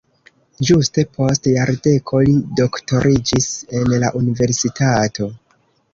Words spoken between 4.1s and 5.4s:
universitato.